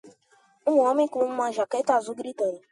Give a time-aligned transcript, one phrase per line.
[0.67, 2.59] Um homem com uma jaqueta azul gritando.